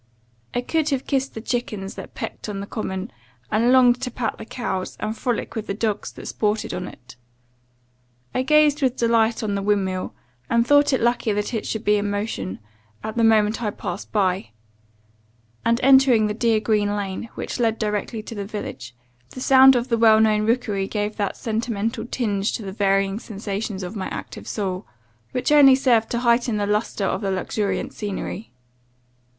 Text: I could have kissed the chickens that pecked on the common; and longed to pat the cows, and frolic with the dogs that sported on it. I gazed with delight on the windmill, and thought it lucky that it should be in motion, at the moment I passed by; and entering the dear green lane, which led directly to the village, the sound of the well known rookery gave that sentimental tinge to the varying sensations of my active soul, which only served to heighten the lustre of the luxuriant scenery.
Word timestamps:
I 0.55 0.61
could 0.61 0.89
have 0.89 1.05
kissed 1.05 1.35
the 1.35 1.41
chickens 1.41 1.93
that 1.93 2.15
pecked 2.15 2.49
on 2.49 2.59
the 2.59 2.65
common; 2.65 3.11
and 3.51 3.71
longed 3.71 4.01
to 4.01 4.09
pat 4.09 4.35
the 4.39 4.45
cows, 4.45 4.97
and 4.99 5.15
frolic 5.15 5.53
with 5.53 5.67
the 5.67 5.75
dogs 5.75 6.11
that 6.13 6.27
sported 6.27 6.73
on 6.73 6.87
it. 6.87 7.15
I 8.33 8.41
gazed 8.41 8.81
with 8.81 8.95
delight 8.97 9.43
on 9.43 9.53
the 9.53 9.61
windmill, 9.61 10.15
and 10.49 10.65
thought 10.65 10.91
it 10.91 11.01
lucky 11.01 11.31
that 11.33 11.53
it 11.53 11.67
should 11.67 11.85
be 11.85 11.97
in 11.97 12.09
motion, 12.09 12.57
at 13.03 13.15
the 13.15 13.23
moment 13.23 13.61
I 13.61 13.69
passed 13.69 14.11
by; 14.11 14.49
and 15.63 15.79
entering 15.83 16.25
the 16.25 16.33
dear 16.33 16.59
green 16.59 16.95
lane, 16.95 17.29
which 17.35 17.59
led 17.59 17.77
directly 17.77 18.23
to 18.23 18.33
the 18.33 18.43
village, 18.43 18.95
the 19.29 19.39
sound 19.39 19.75
of 19.75 19.89
the 19.89 19.99
well 19.99 20.19
known 20.19 20.47
rookery 20.47 20.87
gave 20.87 21.17
that 21.17 21.37
sentimental 21.37 22.07
tinge 22.07 22.53
to 22.53 22.63
the 22.63 22.73
varying 22.73 23.19
sensations 23.19 23.83
of 23.83 23.95
my 23.95 24.07
active 24.07 24.47
soul, 24.47 24.87
which 25.31 25.51
only 25.51 25.75
served 25.75 26.09
to 26.09 26.21
heighten 26.21 26.57
the 26.57 26.65
lustre 26.65 27.05
of 27.05 27.21
the 27.21 27.29
luxuriant 27.29 27.93
scenery. 27.93 28.51